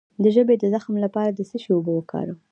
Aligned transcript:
د 0.23 0.25
ژبې 0.35 0.55
د 0.57 0.63
زخم 0.73 0.93
لپاره 1.05 1.29
د 1.31 1.39
څه 1.49 1.57
شي 1.63 1.69
اوبه 1.73 1.91
وکاروم؟ 1.95 2.37